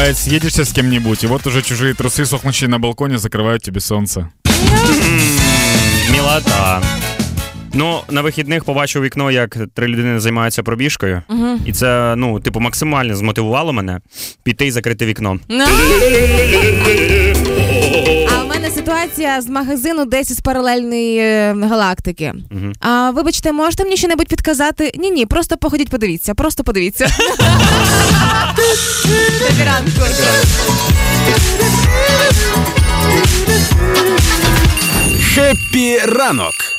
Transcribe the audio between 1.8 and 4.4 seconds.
трусы, сохнущие на балконе, закрывают тебе солнце.